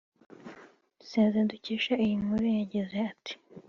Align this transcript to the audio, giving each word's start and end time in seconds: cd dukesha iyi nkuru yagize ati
cd 1.07 1.33
dukesha 1.49 1.93
iyi 2.03 2.15
nkuru 2.21 2.45
yagize 2.57 2.95
ati 3.11 3.33